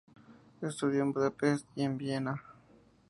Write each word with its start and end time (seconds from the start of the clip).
Estudió 0.61 1.03
en 1.03 1.11
Budapest 1.13 1.67
y 1.75 1.83
en 1.83 1.95
Viena. 1.99 2.41